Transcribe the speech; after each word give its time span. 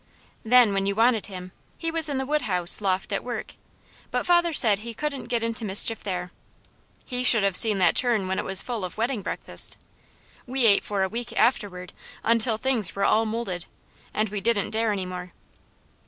Then 0.43 0.73
when 0.73 0.87
you 0.87 0.95
wanted 0.95 1.27
him, 1.27 1.51
he 1.77 1.91
was 1.91 2.09
in 2.09 2.17
the 2.17 2.25
wood 2.25 2.41
house 2.41 2.81
loft 2.81 3.13
at 3.13 3.23
work, 3.23 3.53
but 4.09 4.25
father 4.25 4.51
said 4.51 4.79
he 4.79 4.95
couldn't 4.95 5.25
get 5.25 5.43
into 5.43 5.63
mischief 5.63 6.03
there. 6.03 6.31
He 7.05 7.23
should 7.23 7.43
have 7.43 7.55
seen 7.55 7.77
that 7.77 7.95
churn 7.97 8.27
when 8.27 8.39
it 8.39 8.43
was 8.43 8.63
full 8.63 8.83
of 8.83 8.97
wedding 8.97 9.21
breakfast! 9.21 9.77
We 10.47 10.65
ate 10.65 10.83
for 10.83 11.03
a 11.03 11.07
week 11.07 11.37
afterward, 11.37 11.93
until 12.23 12.57
things 12.57 12.95
were 12.95 13.05
all 13.05 13.27
moulded, 13.27 13.67
and 14.11 14.29
we 14.29 14.41
didn't 14.41 14.71
dare 14.71 14.91
anymore. 14.91 15.33